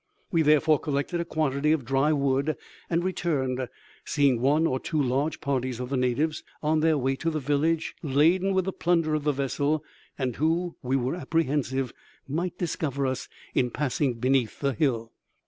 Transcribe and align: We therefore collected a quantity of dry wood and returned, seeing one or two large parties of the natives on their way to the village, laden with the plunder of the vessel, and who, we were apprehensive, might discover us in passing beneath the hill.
We 0.31 0.41
therefore 0.41 0.79
collected 0.79 1.21
a 1.21 1.25
quantity 1.25 1.71
of 1.71 1.85
dry 1.85 2.11
wood 2.11 2.57
and 2.89 3.03
returned, 3.03 3.67
seeing 4.03 4.41
one 4.41 4.65
or 4.65 4.79
two 4.79 4.99
large 4.99 5.39
parties 5.39 5.79
of 5.79 5.91
the 5.91 5.95
natives 5.95 6.41
on 6.63 6.79
their 6.79 6.97
way 6.97 7.15
to 7.17 7.29
the 7.29 7.39
village, 7.39 7.93
laden 8.01 8.55
with 8.55 8.65
the 8.65 8.73
plunder 8.73 9.13
of 9.13 9.25
the 9.25 9.31
vessel, 9.31 9.83
and 10.17 10.37
who, 10.37 10.75
we 10.81 10.95
were 10.95 11.13
apprehensive, 11.13 11.93
might 12.27 12.57
discover 12.57 13.05
us 13.05 13.29
in 13.53 13.69
passing 13.69 14.15
beneath 14.15 14.59
the 14.59 14.73
hill. 14.73 15.11